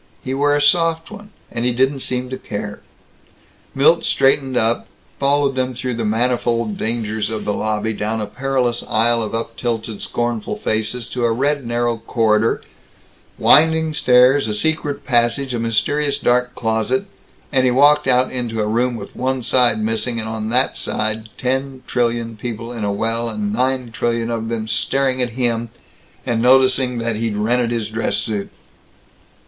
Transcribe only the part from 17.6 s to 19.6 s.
he walked out into a room with one